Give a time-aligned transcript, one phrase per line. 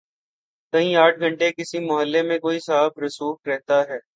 [0.73, 3.99] کہیں آٹھ گھنٹے کسی محلے میں کوئی صاحب رسوخ رہتا ہے۔